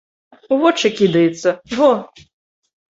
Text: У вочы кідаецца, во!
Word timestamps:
У 0.55 0.57
вочы 0.63 0.91
кідаецца, 1.01 1.55
во! 1.77 1.93